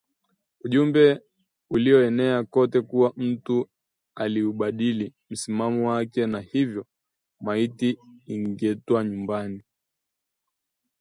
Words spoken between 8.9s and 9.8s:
nyumbani